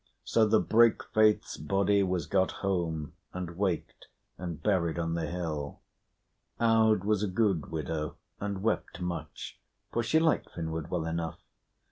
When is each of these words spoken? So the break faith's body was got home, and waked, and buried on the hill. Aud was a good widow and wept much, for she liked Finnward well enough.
So 0.23 0.47
the 0.47 0.59
break 0.59 1.03
faith's 1.13 1.57
body 1.57 2.01
was 2.01 2.25
got 2.25 2.49
home, 2.65 3.13
and 3.33 3.55
waked, 3.55 4.07
and 4.35 4.59
buried 4.59 4.97
on 4.97 5.13
the 5.13 5.27
hill. 5.27 5.79
Aud 6.59 7.03
was 7.03 7.21
a 7.21 7.27
good 7.27 7.67
widow 7.67 8.15
and 8.39 8.63
wept 8.63 8.99
much, 8.99 9.59
for 9.93 10.01
she 10.01 10.17
liked 10.17 10.49
Finnward 10.49 10.89
well 10.89 11.05
enough. 11.05 11.39